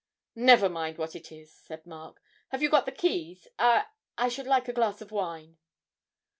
[0.33, 3.47] 'Never mind what it is,' said Mark; 'have you got the keys?
[3.59, 3.85] I
[4.17, 5.59] I should like a glass of wine.'